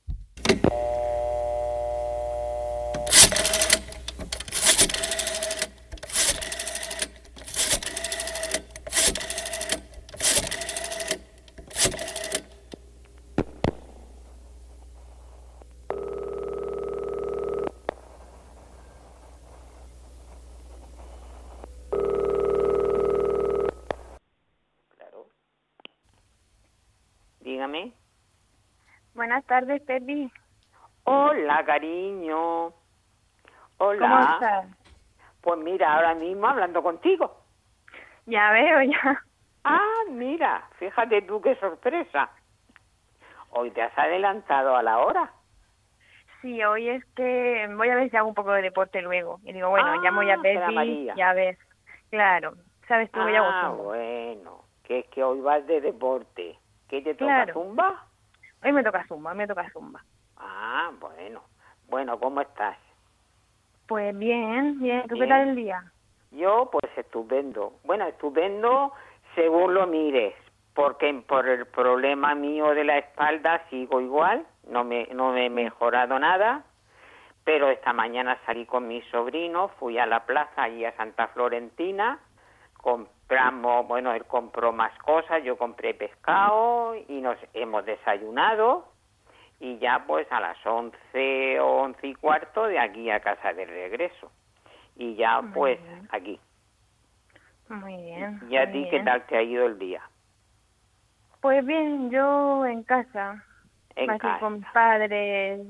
Buenas 29.30 29.46
tardes, 29.46 29.80
Pepi. 29.84 30.32
Hola, 31.04 31.64
cariño. 31.64 32.74
Hola. 33.78 34.00
¿Cómo 34.00 34.20
estás? 34.20 34.66
Pues 35.42 35.60
mira, 35.60 35.94
ahora 35.94 36.16
mismo 36.16 36.48
hablando 36.48 36.82
contigo. 36.82 37.38
Ya 38.26 38.50
veo, 38.50 38.82
ya. 38.82 39.24
Ah, 39.66 40.04
mira, 40.10 40.68
fíjate 40.80 41.22
tú 41.22 41.40
qué 41.42 41.56
sorpresa. 41.58 42.32
Hoy 43.52 43.70
te 43.70 43.84
has 43.84 43.96
adelantado 44.00 44.76
a 44.76 44.82
la 44.82 44.98
hora. 44.98 45.32
Sí, 46.42 46.64
hoy 46.64 46.90
es 46.90 47.06
que 47.16 47.70
voy 47.78 47.90
a 47.90 47.96
ver 47.98 48.10
si 48.10 48.18
hago 48.18 48.30
un 48.30 48.34
poco 48.34 48.54
de 48.54 48.64
deporte 48.64 49.00
luego. 49.04 49.40
Y 49.44 49.54
digo, 49.54 49.70
bueno, 49.70 49.92
Ah, 49.92 49.98
llamo 50.02 50.24
ya 50.24 50.34
a 50.34 50.42
Pepi, 50.42 51.12
ya 51.16 51.34
ves. 51.34 51.60
Claro, 52.10 52.56
sabes 52.88 53.12
tú 53.12 53.20
yo 53.20 53.46
hago 53.46 53.50
Ah, 53.52 53.76
bueno, 53.78 54.64
que 54.82 55.00
es 55.00 55.08
que 55.10 55.24
hoy 55.24 55.40
vas 55.42 55.68
de 55.68 55.82
deporte. 55.82 56.58
¿Qué 56.88 57.04
te 57.04 57.14
toca, 57.14 57.28
Claro. 57.28 57.54
zumba? 57.54 58.09
Hoy 58.64 58.74
me 58.74 58.84
toca 58.84 59.06
zumba, 59.08 59.32
hoy 59.32 59.38
me 59.38 59.48
toca 59.48 59.70
zumba. 59.72 60.04
Ah, 60.38 60.92
bueno. 61.00 61.42
Bueno, 61.88 62.20
¿cómo 62.20 62.42
estás? 62.42 62.78
Pues 63.88 64.18
bien, 64.18 64.80
bien. 64.80 65.08
¿Tú 65.08 65.16
qué 65.18 65.28
tal 65.28 65.50
el 65.50 65.56
día? 65.56 65.92
Yo, 66.32 66.70
pues 66.72 66.92
estupendo. 66.98 67.74
Bueno, 67.84 68.06
estupendo 68.06 68.94
según 69.34 69.74
lo 69.74 69.88
mires, 69.88 70.36
porque 70.74 71.12
por 71.28 71.48
el 71.48 71.66
problema 71.68 72.36
mío 72.36 72.74
de 72.76 72.84
la 72.84 72.98
espalda 72.98 73.64
sigo 73.70 74.02
igual, 74.02 74.46
no 74.68 74.84
me, 74.84 75.08
no 75.14 75.32
me 75.32 75.46
he 75.46 75.50
mejorado 75.50 76.20
nada, 76.20 76.64
pero 77.44 77.70
esta 77.70 77.94
mañana 77.94 78.38
salí 78.46 78.66
con 78.66 78.88
mi 78.88 79.02
sobrino, 79.04 79.70
fui 79.80 79.98
a 79.98 80.06
la 80.06 80.26
plaza 80.26 80.70
y 80.70 80.86
a 80.86 80.96
Santa 80.98 81.30
Florentina, 81.30 82.20
compramos, 83.30 83.88
bueno, 83.88 84.12
él 84.14 84.26
compró 84.26 84.72
más 84.74 84.92
cosas, 85.00 85.44
yo 85.44 85.56
compré 85.56 85.94
pescado 85.94 86.96
y 87.08 87.22
nos 87.22 87.38
hemos 87.54 87.86
desayunado 87.86 88.88
y 89.60 89.78
ya 89.78 90.04
pues 90.08 90.26
a 90.32 90.40
las 90.40 90.58
once 90.66 91.60
o 91.60 91.84
once 91.84 92.08
y 92.08 92.16
cuarto 92.16 92.64
de 92.64 92.80
aquí 92.80 93.12
a 93.12 93.20
casa 93.20 93.54
de 93.54 93.66
regreso. 93.66 94.32
Y 94.96 95.14
ya 95.16 95.42
Muy 95.42 95.54
pues 95.54 95.84
bien. 95.84 96.08
aquí. 96.12 96.40
Muy 97.70 97.98
bien. 97.98 98.40
¿Y 98.50 98.58
a 98.58 98.66
muy 98.66 98.74
ti 98.84 98.90
qué 98.90 99.00
tal 99.02 99.24
te 99.28 99.38
ha 99.38 99.44
ido 99.44 99.68
el 99.68 99.78
día? 99.78 100.02
Pues 101.40 101.64
bien, 101.64 102.10
yo 102.10 102.66
en 102.66 102.82
casa. 102.82 103.44
En 103.96 104.10
así 104.10 104.20
casa. 104.20 104.40
con 104.40 104.54
mis 104.56 104.66
padres, 104.74 105.62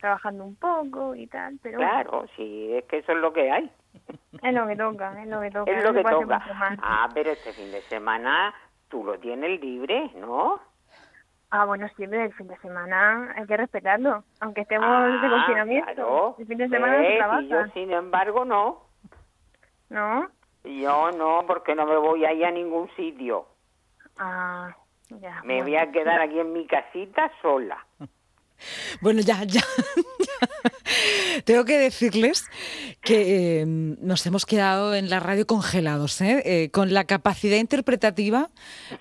trabajando 0.00 0.44
un 0.44 0.56
poco 0.56 1.14
y 1.14 1.26
tal, 1.26 1.58
pero 1.62 1.76
Claro, 1.78 2.24
sí, 2.36 2.72
es 2.72 2.84
que 2.86 2.98
eso 2.98 3.12
es 3.12 3.18
lo 3.18 3.34
que 3.34 3.50
hay. 3.50 3.70
Es 4.42 4.54
lo 4.54 4.66
que 4.66 4.76
toca, 4.76 5.22
es 5.22 5.28
lo 5.28 5.40
que 5.40 5.50
toca. 5.50 5.70
Es 5.72 5.84
lo 5.84 5.92
que 5.94 6.02
toca. 6.04 6.42
Ah, 6.82 7.08
pero 7.14 7.30
este 7.30 7.52
fin 7.52 7.70
de 7.72 7.82
semana 7.82 8.54
tú 8.88 9.04
lo 9.04 9.18
tienes 9.18 9.60
libre, 9.60 10.10
¿no? 10.16 10.60
Ah, 11.50 11.64
bueno, 11.64 11.88
siempre 11.96 12.24
el 12.24 12.32
fin 12.34 12.48
de 12.48 12.56
semana 12.58 13.32
hay 13.36 13.46
que 13.46 13.56
respetarlo, 13.56 14.24
aunque 14.40 14.62
estemos 14.62 14.86
Ah, 14.90 15.06
de 15.22 15.28
confinamiento. 15.30 15.84
claro. 15.94 16.36
El 16.38 16.46
fin 16.46 16.58
de 16.58 16.68
semana 16.68 16.98
no 16.98 17.04
se 17.06 17.16
trabaja, 17.16 17.42
Y 17.42 17.48
yo, 17.48 17.66
sin 17.74 17.92
embargo, 17.92 18.44
no. 18.44 18.82
¿no? 19.88 20.28
Yo 20.64 21.12
no, 21.12 21.44
porque 21.46 21.74
no 21.76 21.86
me 21.86 21.96
voy 21.96 22.24
a 22.24 22.32
ir 22.32 22.44
a 22.44 22.50
ningún 22.50 22.90
sitio. 22.96 23.46
Ah, 24.18 24.74
ya. 25.08 25.40
Me 25.44 25.62
voy 25.62 25.76
a 25.76 25.90
quedar 25.92 26.20
aquí 26.20 26.40
en 26.40 26.52
mi 26.52 26.66
casita 26.66 27.30
sola. 27.42 27.84
Bueno, 29.02 29.20
ya, 29.20 29.44
ya. 29.44 29.60
Tengo 31.44 31.64
que 31.64 31.78
decirles 31.78 32.44
que 33.00 33.60
eh, 33.60 33.66
nos 33.66 34.24
hemos 34.26 34.46
quedado 34.46 34.94
en 34.94 35.10
la 35.10 35.20
radio 35.20 35.46
congelados, 35.46 36.20
¿eh? 36.20 36.42
Eh, 36.44 36.70
con 36.70 36.92
la 36.94 37.04
capacidad 37.04 37.56
interpretativa, 37.56 38.50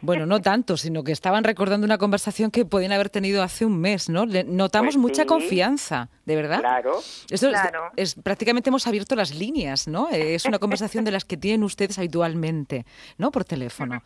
bueno, 0.01 0.25
no 0.25 0.41
tanto, 0.41 0.77
sino 0.77 1.03
que 1.03 1.11
estaban 1.11 1.43
recordando 1.43 1.85
una 1.85 1.97
conversación 1.97 2.51
que 2.51 2.65
podían 2.65 2.91
haber 2.91 3.09
tenido 3.09 3.41
hace 3.43 3.65
un 3.65 3.79
mes, 3.79 4.09
¿no? 4.09 4.25
Le- 4.25 4.43
notamos 4.43 4.95
Pues 4.95 5.01
mucha 5.01 5.21
sí. 5.23 5.27
confianza, 5.27 6.09
¿de 6.25 6.35
verdad? 6.35 6.59
Claro. 6.59 6.99
Esto 7.29 7.49
Claro. 7.49 7.91
es, 7.95 8.15
prácticamente 8.15 8.69
hemos 8.69 8.85
abierto 8.87 9.15
las 9.15 9.33
líneas, 9.33 9.87
¿no? 9.87 10.09
Eh, 10.11 10.35
Es 10.35 10.45
una 10.45 10.59
conversación 10.59 11.05
de 11.05 11.11
las 11.11 11.25
que 11.25 11.37
tienen 11.37 11.63
ustedes 11.63 11.97
habitualmente, 11.97 12.85
¿no? 13.17 13.31
Por 13.31 13.45
teléfono. 13.45 14.03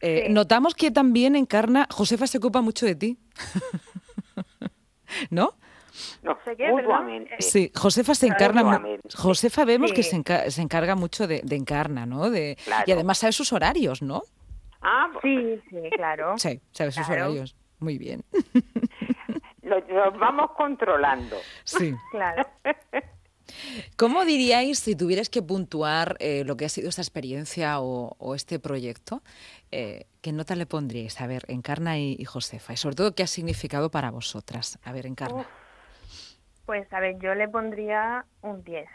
Eh, 0.00 0.24
Sí. 0.26 0.32
Notamos 0.32 0.74
que 0.74 0.90
también 0.90 1.36
encarna, 1.36 1.86
Josefa 1.90 2.26
se 2.26 2.38
ocupa 2.38 2.60
mucho 2.60 2.84
de 2.86 2.94
ti, 2.94 3.18
¿no? 5.30 5.56
No, 6.22 6.38
mutuamente. 6.72 7.36
Sí, 7.40 7.70
Josefa 7.74 8.14
se 8.14 8.26
encarna. 8.26 8.62
Mutuamente. 8.64 9.08
Josefa 9.16 9.64
vemos 9.64 9.92
que 9.92 10.02
se, 10.02 10.16
enca- 10.16 10.50
se 10.50 10.62
encarga 10.62 10.94
mucho 10.96 11.26
de, 11.26 11.40
de 11.44 11.56
encarna, 11.56 12.06
¿no? 12.06 12.30
De, 12.30 12.56
Claro. 12.64 12.84
Y 12.86 12.92
además 12.92 13.18
sabe 13.18 13.32
sus 13.32 13.52
horarios, 13.52 14.02
¿no? 14.02 14.22
Ah, 14.82 15.08
pues, 15.12 15.22
Sí, 15.22 15.62
sí, 15.70 15.90
claro. 15.96 16.34
Sí, 16.38 16.60
sabe 16.72 16.92
sus 16.92 17.06
Claro. 17.06 17.22
horarios. 17.26 17.56
Muy 17.78 17.98
bien. 17.98 18.24
lo- 19.62 19.78
los 19.80 20.18
vamos 20.18 20.50
controlando. 20.56 21.36
Sí. 21.64 21.94
Claro. 22.10 22.46
¿Cómo 23.96 24.24
diríais 24.24 24.78
si 24.78 24.96
tuvierais 24.96 25.28
que 25.28 25.42
puntuar 25.42 26.16
eh, 26.18 26.44
lo 26.44 26.56
que 26.56 26.64
ha 26.64 26.68
sido 26.68 26.88
esta 26.88 27.02
experiencia 27.02 27.78
o, 27.80 28.16
o 28.18 28.34
este 28.34 28.58
proyecto? 28.58 29.22
eh, 29.70 30.06
¿Qué 30.22 30.32
nota 30.32 30.56
le 30.56 30.64
pondríais? 30.64 31.20
A 31.20 31.26
ver, 31.26 31.42
Encarna 31.48 31.98
y, 31.98 32.16
y 32.18 32.24
Josefa. 32.24 32.72
Y 32.72 32.76
sobre 32.78 32.96
todo, 32.96 33.14
¿qué 33.14 33.22
ha 33.22 33.26
significado 33.26 33.90
para 33.90 34.10
vosotras? 34.10 34.78
A 34.82 34.92
ver, 34.92 35.04
Encarna. 35.06 35.42
Uf. 35.42 35.46
Pues 36.66 36.90
a 36.92 37.00
ver, 37.00 37.18
yo 37.18 37.34
le 37.34 37.48
pondría 37.48 38.24
un 38.42 38.62
10. 38.64 38.88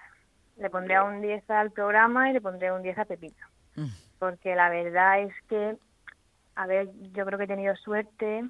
Le 0.57 0.69
pondría 0.69 1.03
un 1.03 1.21
10 1.21 1.47
al 1.49 1.71
programa 1.71 2.29
y 2.29 2.33
le 2.33 2.41
pondría 2.41 2.73
un 2.73 2.81
10 2.81 2.97
a 2.97 3.05
Pepita. 3.05 3.47
Mm, 3.75 3.85
Porque 4.17 4.55
la 4.55 4.69
verdad 4.69 5.21
es 5.21 5.33
que, 5.47 5.77
a 6.55 6.67
ver, 6.67 6.89
yo 7.13 7.25
creo 7.25 7.37
que 7.37 7.45
he 7.45 7.47
tenido 7.47 7.75
suerte 7.77 8.43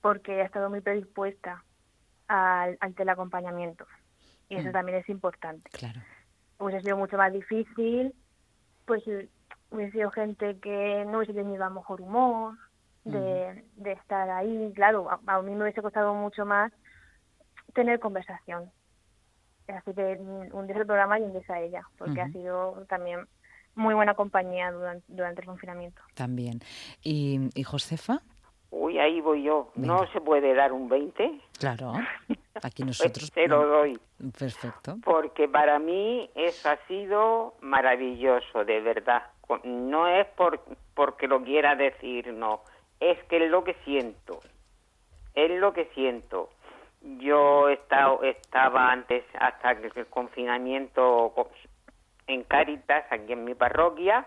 porque 0.00 0.40
he 0.40 0.42
estado 0.42 0.68
muy 0.70 0.80
predispuesta 0.80 1.62
al, 2.28 2.76
al 2.80 2.94
teleacompañamiento. 2.94 3.86
Y 4.48 4.56
eso 4.56 4.68
Mm. 4.70 4.72
también 4.72 4.98
es 4.98 5.08
importante. 5.08 5.70
claro. 5.72 6.00
Hubiese 6.58 6.82
sido 6.82 6.96
mucho 6.96 7.16
más 7.16 7.32
difícil, 7.32 8.14
pues 8.86 9.02
hubiese 9.70 9.92
sido 9.92 10.10
gente 10.12 10.58
que 10.60 11.04
no 11.06 11.18
hubiese 11.18 11.34
tenido 11.34 11.64
a 11.64 11.68
lo 11.68 11.74
mejor 11.76 12.00
humor 12.00 12.56
de, 13.04 13.64
de 13.74 13.92
estar 13.92 14.30
ahí. 14.30 14.72
Claro, 14.74 15.10
a, 15.10 15.20
a 15.26 15.42
mí 15.42 15.52
me 15.54 15.62
hubiese 15.64 15.82
costado 15.82 16.14
mucho 16.14 16.46
más 16.46 16.72
tener 17.74 18.00
conversación. 18.00 18.70
Así 19.68 19.94
que 19.94 20.16
un 20.52 20.66
día 20.66 20.76
el 20.76 20.86
programa 20.86 21.18
y 21.18 21.22
un 21.22 21.32
día 21.32 21.42
a 21.48 21.60
ella, 21.60 21.82
porque 21.96 22.20
ha 22.20 22.28
sido 22.28 22.84
también 22.88 23.26
muy 23.74 23.94
buena 23.94 24.14
compañía 24.14 24.70
durante, 24.70 25.04
durante 25.08 25.40
el 25.40 25.46
confinamiento. 25.46 26.00
También. 26.14 26.60
¿Y, 27.02 27.50
y 27.54 27.62
Josefa? 27.64 28.20
Uy, 28.70 28.98
ahí 28.98 29.20
voy 29.20 29.44
yo. 29.44 29.70
¿No 29.76 30.06
se 30.12 30.20
puede 30.20 30.52
dar 30.54 30.72
un 30.72 30.88
20? 30.88 31.40
Claro. 31.58 31.92
Aquí 32.62 32.82
Pues 32.82 32.86
nosotros. 33.00 33.30
te 33.32 33.48
lo 33.48 33.66
doy. 33.66 33.98
Perfecto. 34.38 34.96
Porque 35.04 35.48
para 35.48 35.78
mí 35.78 36.28
eso 36.34 36.70
ha 36.70 36.76
sido 36.86 37.54
maravilloso, 37.60 38.64
de 38.64 38.80
verdad. 38.80 39.22
No 39.64 40.08
es 40.08 40.26
por, 40.36 40.60
porque 40.94 41.26
lo 41.28 41.42
quiera 41.42 41.74
decir, 41.74 42.32
no. 42.32 42.62
Es 43.00 43.22
que 43.24 43.44
es 43.44 43.50
lo 43.50 43.64
que 43.64 43.74
siento. 43.84 44.40
Es 45.34 45.50
lo 45.60 45.72
que 45.72 45.86
siento. 45.94 46.50
Yo 47.18 47.68
he 47.68 47.74
estaba 48.22 48.90
antes, 48.90 49.24
hasta 49.38 49.76
que 49.76 49.90
el 50.00 50.06
confinamiento 50.06 51.32
co- 51.34 51.50
en 52.26 52.44
Cáritas, 52.44 53.04
aquí 53.10 53.32
en 53.32 53.44
mi 53.44 53.54
parroquia, 53.54 54.26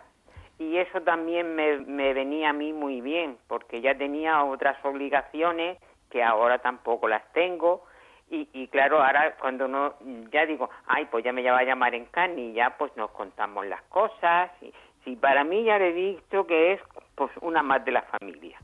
y 0.60 0.78
eso 0.78 1.02
también 1.02 1.56
me, 1.56 1.78
me 1.80 2.14
venía 2.14 2.50
a 2.50 2.54
mí 2.54 2.74
muy 2.74 3.02
bien, 3.02 3.38
porque 3.48 3.82
ya 3.82 3.96
tenía 3.98 4.44
otras 4.44 4.78
obligaciones 4.86 5.78
que 6.10 6.24
ahora 6.24 6.60
tampoco 6.60 7.08
las 7.08 7.24
tengo. 7.34 7.84
Y, 8.30 8.48
y 8.54 8.68
claro, 8.68 9.02
ahora 9.04 9.36
cuando 9.40 9.68
no, 9.68 9.96
ya 10.32 10.46
digo, 10.46 10.70
ay, 10.88 11.06
pues 11.06 11.24
ya 11.24 11.32
me 11.32 11.44
va 11.50 11.60
a 11.60 11.64
llamar 11.64 11.96
en 11.96 12.06
Cani 12.06 12.50
y 12.50 12.54
ya 12.54 12.78
pues 12.78 12.96
nos 12.98 13.12
contamos 13.12 13.66
las 13.66 13.82
cosas. 13.84 14.52
Y, 14.62 14.74
sí, 15.04 15.16
para 15.16 15.44
mí 15.44 15.64
ya 15.64 15.80
le 15.80 15.90
he 15.90 15.94
dicho 15.94 16.46
que 16.46 16.74
es 16.74 16.82
pues 17.16 17.32
una 17.42 17.64
más 17.64 17.84
de 17.86 17.92
la 17.92 18.02
familia. 18.04 18.60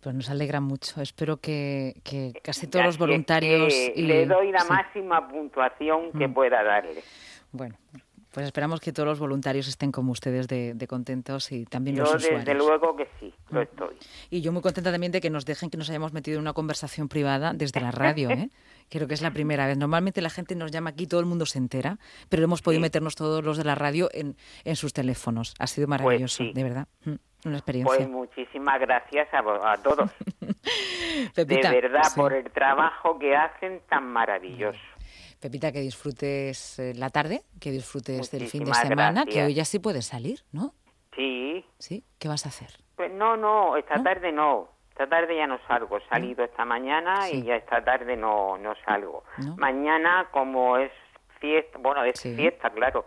Pues 0.00 0.14
nos 0.14 0.30
alegra 0.30 0.60
mucho. 0.60 1.00
Espero 1.02 1.38
que, 1.38 2.00
que 2.04 2.32
casi 2.42 2.66
todos 2.68 2.84
los 2.84 2.98
voluntarios. 2.98 3.74
y- 3.94 4.02
le 4.02 4.26
doy 4.26 4.52
la 4.52 4.60
sí. 4.60 4.68
máxima 4.68 5.26
puntuación 5.28 6.12
que 6.12 6.28
Mm. 6.28 6.34
pueda 6.34 6.62
darle. 6.62 7.02
Bueno, 7.52 7.74
pues 8.32 8.46
esperamos 8.46 8.80
que 8.80 8.92
todos 8.92 9.08
los 9.08 9.18
voluntarios 9.18 9.66
estén 9.66 9.90
como 9.90 10.12
ustedes 10.12 10.46
de, 10.46 10.74
de 10.74 10.86
contentos 10.86 11.50
y 11.52 11.64
también 11.64 11.96
Yo 11.96 12.02
los 12.04 12.12
desde 12.14 12.36
usuarios. 12.36 12.56
luego 12.66 12.94
que 12.96 13.08
sí, 13.18 13.34
lo 13.50 13.60
Mm. 13.60 13.62
estoy. 13.62 13.96
Y 14.30 14.40
yo 14.42 14.52
muy 14.52 14.62
contenta 14.62 14.92
también 14.92 15.10
de 15.10 15.20
que 15.20 15.30
nos 15.30 15.44
dejen 15.46 15.70
que 15.70 15.76
nos 15.78 15.88
hayamos 15.90 16.12
metido 16.12 16.36
en 16.36 16.42
una 16.42 16.52
conversación 16.52 17.08
privada 17.08 17.52
desde 17.54 17.80
la 17.80 17.90
radio, 17.90 18.30
¿eh? 18.30 18.50
Creo 18.88 19.08
que 19.08 19.14
es 19.14 19.22
la 19.22 19.32
primera 19.32 19.66
vez. 19.66 19.76
Normalmente 19.76 20.20
la 20.22 20.30
gente 20.30 20.54
nos 20.54 20.70
llama 20.70 20.90
aquí, 20.90 21.08
todo 21.08 21.18
el 21.18 21.26
mundo 21.26 21.44
se 21.44 21.58
entera, 21.58 21.98
pero 22.28 22.44
hemos 22.44 22.62
podido 22.62 22.78
Sí. 22.78 22.82
meternos 22.82 23.16
todos 23.16 23.42
los 23.42 23.56
de 23.56 23.64
la 23.64 23.74
radio 23.74 24.08
en, 24.12 24.36
en 24.64 24.76
sus 24.76 24.92
teléfonos. 24.92 25.54
Ha 25.58 25.66
sido 25.66 25.88
maravilloso, 25.88 26.44
sí. 26.44 26.52
de 26.54 26.62
verdad. 26.62 26.86
Una 27.46 27.58
experiencia. 27.58 27.96
Pues 27.96 28.08
muchísimas 28.08 28.80
gracias 28.80 29.28
a, 29.32 29.38
a 29.72 29.76
todos. 29.78 30.10
Pepita, 31.34 31.70
de 31.70 31.80
verdad, 31.80 32.02
sí. 32.04 32.20
por 32.20 32.32
el 32.32 32.50
trabajo 32.50 33.18
que 33.18 33.36
hacen 33.36 33.80
tan 33.88 34.04
maravilloso. 34.08 34.80
Pepita, 35.40 35.70
que 35.70 35.80
disfrutes 35.80 36.78
eh, 36.78 36.92
la 36.96 37.10
tarde, 37.10 37.42
que 37.60 37.70
disfrutes 37.70 38.30
del 38.30 38.48
fin 38.48 38.64
de 38.64 38.66
Muchísimas 38.70 38.88
semana, 38.88 39.24
que 39.24 39.30
gracias. 39.30 39.46
hoy 39.46 39.54
ya 39.54 39.64
sí 39.64 39.78
puedes 39.78 40.06
salir, 40.06 40.40
¿no? 40.52 40.74
Sí, 41.14 41.64
¿Sí? 41.78 42.04
¿Qué 42.18 42.28
vas 42.28 42.46
a 42.46 42.48
hacer? 42.48 42.68
pues 42.96 43.12
no, 43.12 43.36
no, 43.36 43.76
esta 43.76 43.96
¿No? 43.96 44.02
tarde 44.04 44.32
no. 44.32 44.68
esta 44.90 45.06
tarde 45.06 45.36
ya 45.36 45.46
no 45.46 45.58
salgo. 45.68 45.98
He 45.98 46.08
salido 46.08 46.42
esta 46.44 46.64
mañana 46.64 47.30
y 47.30 47.42
ya 47.42 47.56
esta 47.56 47.84
tarde 47.84 48.16
no, 48.16 48.56
no 48.56 48.74
salgo. 48.86 49.22
Mañana, 49.58 50.28
como 50.32 50.78
es 50.78 50.90
fiesta, 51.38 51.78
bueno, 51.78 52.02
es 52.04 52.20
fiesta, 52.20 52.70
claro. 52.70 53.04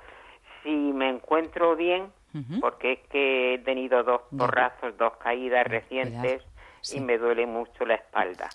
Si 0.63 0.69
me 0.69 1.09
encuentro 1.09 1.75
bien, 1.75 2.13
porque 2.59 2.93
es 2.93 2.99
que 3.09 3.53
he 3.55 3.57
tenido 3.59 4.03
dos 4.03 4.21
porrazos, 4.37 4.97
dos 4.97 5.17
caídas 5.17 5.65
recientes 5.67 6.43
y 6.93 6.99
me 6.99 7.17
duele 7.17 7.45
mucho 7.45 7.85
la 7.85 7.95
espalda. 7.95 8.49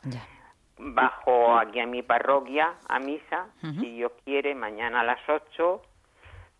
Bajo 0.76 1.56
aquí 1.56 1.80
a 1.80 1.86
mi 1.86 2.02
parroquia 2.02 2.74
a 2.88 2.98
misa, 2.98 3.46
si 3.60 3.92
Dios 3.92 4.12
quiere, 4.24 4.54
mañana 4.54 5.00
a 5.00 5.04
las 5.04 5.20
8, 5.28 5.82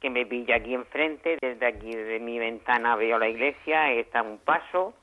que 0.01 0.11
me 0.11 0.27
pilla 0.27 0.57
aquí 0.57 0.75
enfrente, 0.75 1.39
desde 1.41 1.67
aquí, 1.67 1.95
de 1.95 2.21
mi 2.21 2.39
ventana 2.39 2.95
veo 2.97 3.19
la 3.19 3.29
iglesia, 3.29 3.91
está 3.93 4.23
un 4.23 4.39
paso 4.39 4.95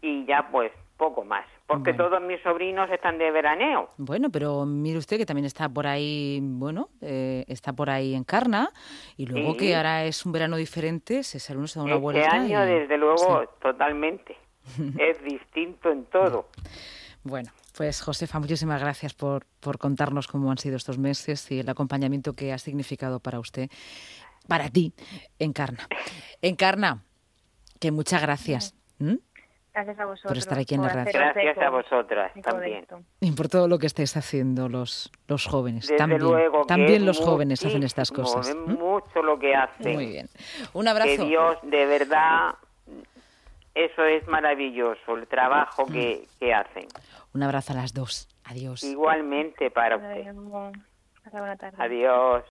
y 0.00 0.24
ya 0.24 0.48
pues 0.50 0.72
poco 0.96 1.24
más, 1.24 1.44
porque 1.68 1.92
todos 1.92 2.20
mis 2.22 2.40
sobrinos 2.40 2.90
están 2.90 3.18
de 3.18 3.30
veraneo. 3.30 3.90
Bueno, 3.98 4.30
pero 4.30 4.64
mire 4.64 4.96
usted 4.96 5.18
que 5.18 5.26
también 5.26 5.44
está 5.44 5.68
por 5.68 5.86
ahí, 5.86 6.40
bueno, 6.42 6.88
eh, 7.02 7.44
está 7.46 7.74
por 7.74 7.90
ahí 7.90 8.14
en 8.14 8.24
Carna, 8.24 8.70
y 9.18 9.26
luego 9.26 9.54
que 9.54 9.76
ahora 9.76 10.06
es 10.06 10.24
un 10.24 10.32
verano 10.32 10.56
diferente, 10.56 11.22
se 11.22 11.38
sale 11.38 11.58
uno 11.58 11.68
se 11.68 11.78
da 11.78 11.84
una 11.84 11.92
este 11.92 12.02
vuelta. 12.02 12.22
Este 12.22 12.36
año, 12.36 12.60
desde 12.64 12.96
luego, 12.96 13.44
totalmente. 13.60 14.34
es 14.98 15.22
distinto 15.22 15.90
en 15.90 16.06
todo. 16.06 16.48
Bueno, 17.22 17.50
pues 17.76 18.00
Josefa, 18.00 18.40
muchísimas 18.40 18.80
gracias 18.80 19.12
por, 19.12 19.44
por 19.60 19.76
contarnos 19.76 20.26
cómo 20.26 20.50
han 20.50 20.56
sido 20.56 20.76
estos 20.76 20.96
meses 20.96 21.50
y 21.50 21.60
el 21.60 21.68
acompañamiento 21.68 22.32
que 22.32 22.54
ha 22.54 22.58
significado 22.58 23.20
para 23.20 23.40
usted, 23.40 23.68
para 24.48 24.70
ti, 24.70 24.94
Encarna. 25.38 25.86
Encarna, 26.40 27.04
que 27.78 27.92
muchas 27.92 28.22
gracias. 28.22 28.74
Gracias 29.78 30.00
a 30.00 30.06
vosotros. 30.06 30.30
Por 30.30 30.38
estar 30.38 30.58
aquí 30.58 30.74
en 30.74 30.82
la 30.82 30.88
radio. 30.88 31.12
Gracias 31.14 31.58
a 31.58 31.70
vosotras 31.70 32.32
también. 32.42 32.84
Y 33.20 33.30
por 33.30 33.48
todo 33.48 33.68
lo 33.68 33.78
que 33.78 33.86
estáis 33.86 34.16
haciendo 34.16 34.68
los, 34.68 35.12
los 35.28 35.46
jóvenes. 35.46 35.94
también 35.96 36.20
también 36.66 37.06
los 37.06 37.20
jóvenes 37.20 37.64
hacen 37.64 37.84
estas 37.84 38.10
cosas. 38.10 38.56
mucho 38.56 39.22
lo 39.22 39.38
que 39.38 39.54
hacen. 39.54 39.94
Muy 39.94 40.06
bien. 40.06 40.26
Un 40.72 40.88
abrazo. 40.88 41.10
Que 41.10 41.24
Dios, 41.24 41.58
de 41.62 41.86
verdad, 41.86 42.56
eso 43.72 44.04
es 44.04 44.26
maravilloso, 44.26 45.16
el 45.16 45.28
trabajo 45.28 45.86
que, 45.86 46.26
que 46.40 46.52
hacen. 46.52 46.88
Un 47.32 47.44
abrazo 47.44 47.72
a 47.72 47.76
las 47.76 47.94
dos. 47.94 48.28
Adiós. 48.46 48.82
Igualmente 48.82 49.70
para 49.70 49.96
usted. 49.96 50.34
Adiós. 51.78 52.42